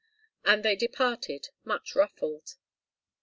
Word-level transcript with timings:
And 0.43 0.65
they 0.65 0.75
departed, 0.75 1.49
much 1.63 1.93
ruffled. 1.95 2.55